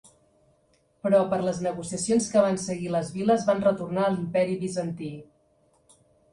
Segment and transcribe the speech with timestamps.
[1.07, 5.15] Però per les negociacions que van seguir les viles van retornar a l'Imperi Bizantí.